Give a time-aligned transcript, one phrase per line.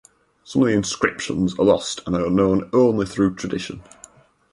[0.43, 3.83] Some of the inscriptions are lost and are known only through tradition.